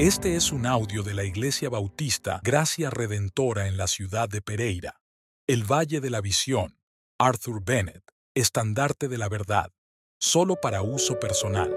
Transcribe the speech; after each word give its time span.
Este 0.00 0.34
es 0.34 0.50
un 0.50 0.64
audio 0.64 1.02
de 1.02 1.12
la 1.12 1.24
Iglesia 1.24 1.68
Bautista 1.68 2.40
Gracia 2.42 2.88
Redentora 2.88 3.68
en 3.68 3.76
la 3.76 3.86
ciudad 3.86 4.30
de 4.30 4.40
Pereira, 4.40 4.98
el 5.46 5.70
Valle 5.70 6.00
de 6.00 6.08
la 6.08 6.22
Visión, 6.22 6.78
Arthur 7.18 7.62
Bennett, 7.62 8.02
estandarte 8.34 9.08
de 9.08 9.18
la 9.18 9.28
verdad, 9.28 9.70
solo 10.18 10.56
para 10.56 10.80
uso 10.80 11.20
personal. 11.20 11.76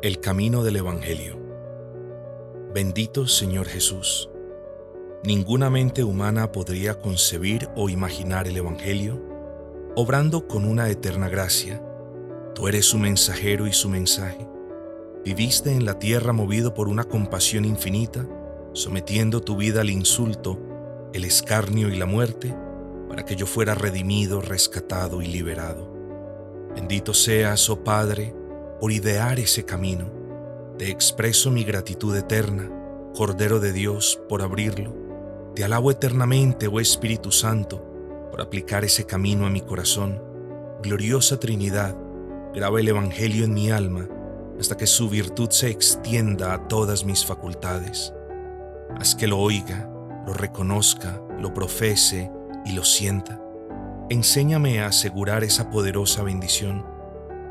El 0.00 0.20
camino 0.20 0.62
del 0.62 0.76
Evangelio. 0.76 1.40
Bendito 2.72 3.26
Señor 3.26 3.66
Jesús. 3.66 4.30
Ninguna 5.24 5.70
mente 5.70 6.04
humana 6.04 6.52
podría 6.52 7.00
concebir 7.00 7.68
o 7.74 7.88
imaginar 7.88 8.46
el 8.46 8.56
Evangelio, 8.56 9.20
obrando 9.96 10.46
con 10.46 10.64
una 10.64 10.88
eterna 10.88 11.28
gracia 11.28 11.82
Tú 12.58 12.66
eres 12.66 12.86
su 12.86 12.98
mensajero 12.98 13.68
y 13.68 13.72
su 13.72 13.88
mensaje. 13.88 14.44
Viviste 15.24 15.70
en 15.70 15.84
la 15.84 16.00
tierra 16.00 16.32
movido 16.32 16.74
por 16.74 16.88
una 16.88 17.04
compasión 17.04 17.64
infinita, 17.64 18.28
sometiendo 18.72 19.40
tu 19.40 19.56
vida 19.56 19.82
al 19.82 19.90
insulto, 19.90 20.58
el 21.12 21.22
escarnio 21.22 21.88
y 21.88 21.94
la 21.94 22.06
muerte, 22.06 22.52
para 23.08 23.24
que 23.24 23.36
yo 23.36 23.46
fuera 23.46 23.76
redimido, 23.76 24.40
rescatado 24.40 25.22
y 25.22 25.28
liberado. 25.28 25.88
Bendito 26.74 27.14
seas, 27.14 27.70
oh 27.70 27.84
Padre, 27.84 28.34
por 28.80 28.90
idear 28.90 29.38
ese 29.38 29.64
camino. 29.64 30.10
Te 30.78 30.90
expreso 30.90 31.52
mi 31.52 31.62
gratitud 31.62 32.16
eterna, 32.16 32.72
Cordero 33.14 33.60
de 33.60 33.72
Dios, 33.72 34.20
por 34.28 34.42
abrirlo. 34.42 34.96
Te 35.54 35.62
alabo 35.62 35.92
eternamente, 35.92 36.66
oh 36.66 36.80
Espíritu 36.80 37.30
Santo, 37.30 37.84
por 38.32 38.40
aplicar 38.40 38.84
ese 38.84 39.06
camino 39.06 39.46
a 39.46 39.50
mi 39.50 39.60
corazón. 39.60 40.20
Gloriosa 40.82 41.38
Trinidad, 41.38 41.96
graba 42.54 42.80
el 42.80 42.88
Evangelio 42.88 43.44
en 43.44 43.54
mi 43.54 43.70
alma 43.70 44.08
hasta 44.58 44.76
que 44.76 44.86
su 44.86 45.08
virtud 45.08 45.50
se 45.50 45.68
extienda 45.68 46.52
a 46.52 46.68
todas 46.68 47.04
mis 47.04 47.24
facultades. 47.24 48.12
Haz 48.98 49.14
que 49.14 49.26
lo 49.26 49.38
oiga, 49.38 49.88
lo 50.26 50.32
reconozca, 50.34 51.22
lo 51.38 51.54
profese 51.54 52.30
y 52.64 52.72
lo 52.72 52.84
sienta. 52.84 53.40
Enséñame 54.10 54.80
a 54.80 54.86
asegurar 54.86 55.44
esa 55.44 55.70
poderosa 55.70 56.22
bendición. 56.22 56.84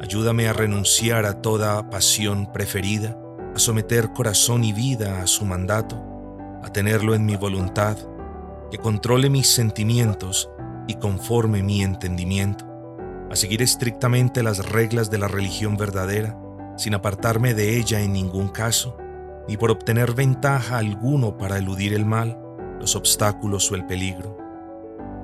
Ayúdame 0.01 0.47
a 0.47 0.53
renunciar 0.53 1.25
a 1.25 1.41
toda 1.41 1.89
pasión 1.89 2.51
preferida, 2.51 3.17
a 3.55 3.59
someter 3.59 4.11
corazón 4.11 4.63
y 4.63 4.73
vida 4.73 5.21
a 5.21 5.27
su 5.27 5.45
mandato, 5.45 6.03
a 6.63 6.69
tenerlo 6.73 7.15
en 7.15 7.25
mi 7.25 7.35
voluntad, 7.35 7.97
que 8.69 8.77
controle 8.77 9.29
mis 9.29 9.47
sentimientos 9.47 10.49
y 10.87 10.95
conforme 10.95 11.63
mi 11.63 11.83
entendimiento 11.83 12.76
a 13.29 13.35
seguir 13.35 13.61
estrictamente 13.61 14.43
las 14.43 14.69
reglas 14.69 15.11
de 15.11 15.17
la 15.17 15.27
religión 15.27 15.77
verdadera, 15.77 16.39
sin 16.77 16.93
apartarme 16.93 17.53
de 17.53 17.77
ella 17.77 18.01
en 18.01 18.13
ningún 18.13 18.47
caso, 18.47 18.95
ni 19.47 19.57
por 19.57 19.71
obtener 19.71 20.13
ventaja 20.13 20.77
alguno 20.77 21.37
para 21.37 21.57
eludir 21.57 21.93
el 21.93 22.05
mal, 22.05 22.39
los 22.79 22.95
obstáculos 22.95 23.71
o 23.71 23.75
el 23.75 23.85
peligro. 23.85 24.37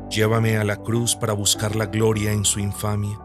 Llévame 0.10 0.58
a 0.58 0.64
la 0.64 0.78
cruz 0.78 1.16
para 1.16 1.34
buscar 1.34 1.76
la 1.76 1.86
gloria 1.86 2.32
en 2.32 2.46
su 2.46 2.60
infamia. 2.60 3.20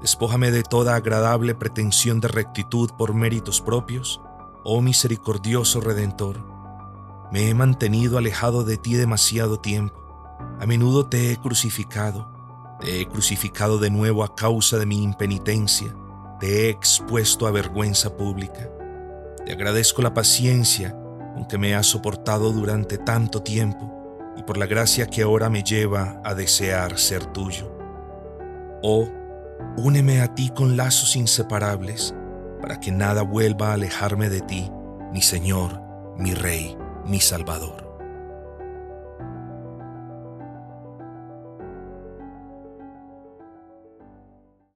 Despójame 0.00 0.50
de 0.50 0.62
toda 0.62 0.94
agradable 0.94 1.54
pretensión 1.54 2.20
de 2.20 2.28
rectitud 2.28 2.90
por 2.96 3.14
méritos 3.14 3.60
propios, 3.60 4.20
oh 4.64 4.80
misericordioso 4.80 5.80
Redentor. 5.80 6.44
Me 7.32 7.48
he 7.48 7.54
mantenido 7.54 8.18
alejado 8.18 8.64
de 8.64 8.76
ti 8.76 8.94
demasiado 8.94 9.58
tiempo. 9.58 9.96
A 10.60 10.66
menudo 10.66 11.06
te 11.06 11.32
he 11.32 11.36
crucificado 11.36 12.37
te 12.80 13.00
he 13.00 13.06
crucificado 13.06 13.78
de 13.78 13.90
nuevo 13.90 14.22
a 14.22 14.34
causa 14.34 14.78
de 14.78 14.86
mi 14.86 15.02
impenitencia. 15.02 15.94
Te 16.38 16.66
he 16.66 16.68
expuesto 16.70 17.46
a 17.46 17.50
vergüenza 17.50 18.16
pública. 18.16 18.70
Te 19.44 19.52
agradezco 19.52 20.02
la 20.02 20.14
paciencia 20.14 20.96
con 21.34 21.46
que 21.46 21.58
me 21.58 21.74
has 21.74 21.86
soportado 21.86 22.52
durante 22.52 22.98
tanto 22.98 23.42
tiempo 23.42 23.92
y 24.36 24.42
por 24.44 24.56
la 24.56 24.66
gracia 24.66 25.06
que 25.06 25.22
ahora 25.22 25.50
me 25.50 25.64
lleva 25.64 26.20
a 26.24 26.34
desear 26.34 26.98
ser 26.98 27.26
tuyo. 27.26 27.76
Oh, 28.82 29.08
úneme 29.76 30.20
a 30.20 30.34
ti 30.34 30.50
con 30.50 30.76
lazos 30.76 31.16
inseparables 31.16 32.14
para 32.60 32.78
que 32.78 32.92
nada 32.92 33.22
vuelva 33.22 33.70
a 33.70 33.74
alejarme 33.74 34.28
de 34.28 34.40
ti, 34.40 34.70
mi 35.12 35.22
Señor, 35.22 35.80
mi 36.16 36.34
Rey, 36.34 36.76
mi 37.04 37.20
Salvador. 37.20 37.87